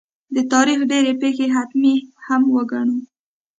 د 0.35 0.37
تاریخ 0.53 0.79
ډېرې 0.91 1.13
پېښې 1.21 1.45
حتمي 1.55 1.95
هم 2.25 2.41
وګڼو. 2.55 2.97